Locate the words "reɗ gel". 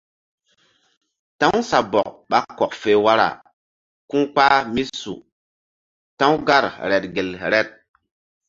6.89-7.29